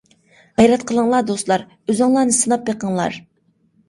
غەيرەت 0.59 0.85
قىلىڭلار 0.91 1.25
دوستلار، 1.27 1.65
ئۆزۈڭلارنى 1.93 2.33
سىناپ 2.39 2.65
بېقىڭلار. 2.71 3.19